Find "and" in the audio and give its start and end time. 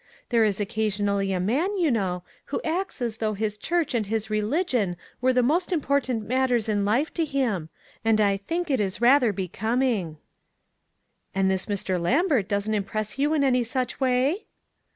3.93-4.07, 8.03-8.19, 11.35-11.51